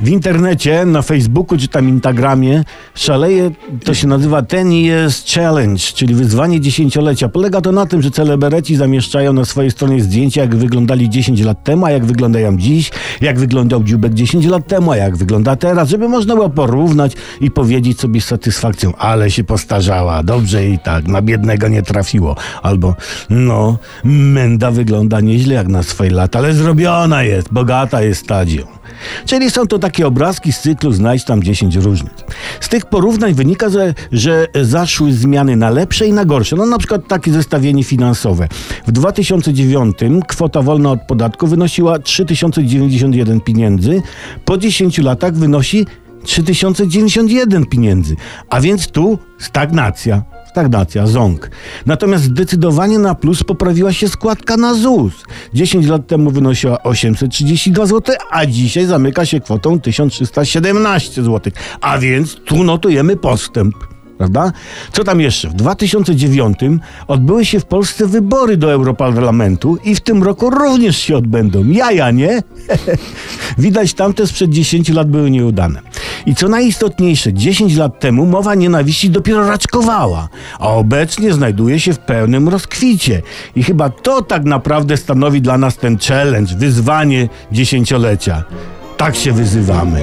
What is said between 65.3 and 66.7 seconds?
W 2009